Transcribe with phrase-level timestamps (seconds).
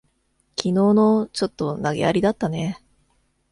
[0.55, 2.83] きのうの、ちょっと投げやりだったね。